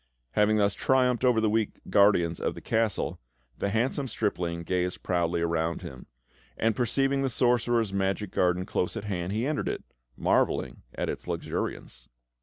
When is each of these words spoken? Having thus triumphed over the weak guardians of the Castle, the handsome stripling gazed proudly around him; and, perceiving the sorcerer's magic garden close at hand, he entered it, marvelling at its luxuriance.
Having 0.31 0.57
thus 0.57 0.73
triumphed 0.73 1.23
over 1.23 1.39
the 1.39 1.47
weak 1.47 1.79
guardians 1.87 2.39
of 2.39 2.55
the 2.55 2.59
Castle, 2.59 3.19
the 3.59 3.69
handsome 3.69 4.07
stripling 4.07 4.63
gazed 4.63 5.03
proudly 5.03 5.41
around 5.41 5.83
him; 5.83 6.07
and, 6.57 6.75
perceiving 6.75 7.21
the 7.21 7.29
sorcerer's 7.29 7.93
magic 7.93 8.31
garden 8.31 8.65
close 8.65 8.97
at 8.97 9.03
hand, 9.03 9.31
he 9.31 9.45
entered 9.45 9.69
it, 9.69 9.83
marvelling 10.17 10.81
at 10.95 11.07
its 11.07 11.27
luxuriance. 11.27 12.09